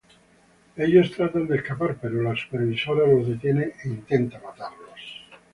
[0.77, 5.21] Ellos tratan de escapar, pero la Supervisora los detiene e intenta matarlos.